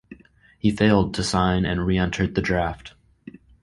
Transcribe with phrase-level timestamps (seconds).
[0.57, 2.95] He failed to sign and re-entered the draft.